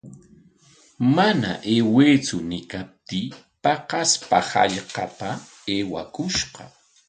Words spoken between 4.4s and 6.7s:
hallqapa aywakushqa.